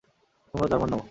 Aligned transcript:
তোমরা 0.53 0.67
জার্মান 0.71 0.89
নও। 0.91 0.99